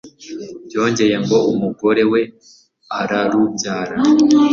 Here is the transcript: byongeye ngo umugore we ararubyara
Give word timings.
byongeye 0.67 1.15
ngo 1.23 1.37
umugore 1.53 2.03
we 2.11 2.21
ararubyara 2.99 3.95